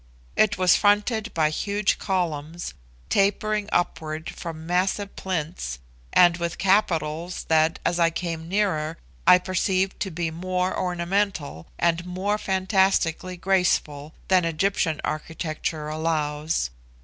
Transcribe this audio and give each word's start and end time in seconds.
It 0.35 0.57
was 0.57 0.75
fronted 0.75 1.31
by 1.35 1.51
huge 1.51 1.99
columns, 1.99 2.73
tapering 3.11 3.69
upward 3.71 4.31
from 4.31 4.65
massive 4.65 5.15
plinths, 5.15 5.77
and 6.11 6.37
with 6.37 6.57
capitals 6.57 7.43
that, 7.49 7.77
as 7.85 7.99
I 7.99 8.09
came 8.09 8.49
nearer, 8.49 8.97
I 9.27 9.37
perceived 9.37 9.99
to 9.99 10.09
be 10.09 10.31
more 10.31 10.75
ornamental 10.75 11.67
and 11.77 12.03
more 12.03 12.39
fantastically 12.39 13.37
graceful 13.37 14.15
that 14.27 14.43
Egyptian 14.43 15.01
architecture 15.03 15.87
allows. 15.87 16.71